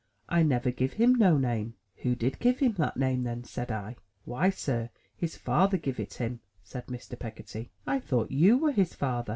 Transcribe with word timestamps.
I 0.27 0.41
never 0.41 0.71
giv 0.71 0.93
him 0.93 1.13
no 1.13 1.37
name.*' 1.37 1.75
"Who 1.97 2.15
did 2.15 2.39
give 2.39 2.57
him 2.57 2.73
that 2.79 2.97
name, 2.97 3.21
then?" 3.21 3.43
said 3.43 3.69
I. 3.71 3.97
"Why, 4.25 4.49
Sir, 4.49 4.89
his 5.15 5.37
father 5.37 5.77
giv 5.77 5.99
it 5.99 6.15
him," 6.15 6.39
said 6.63 6.87
Mr. 6.87 7.19
Peggotty. 7.19 7.69
"I 7.85 7.99
thought 7.99 8.31
you 8.31 8.57
were 8.57 8.71
his 8.71 8.95
father!" 8.95 9.29